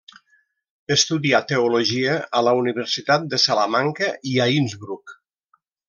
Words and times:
Estudià 0.95 1.41
teologia 1.51 2.15
a 2.39 2.43
la 2.49 2.55
Universitat 2.63 3.31
de 3.35 3.41
Salamanca 3.47 4.09
i 4.33 4.35
a 4.47 4.53
Innsbruck. 4.59 5.19